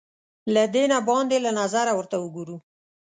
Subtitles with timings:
[0.53, 2.57] له دینه باندې له نظره ورته وګورو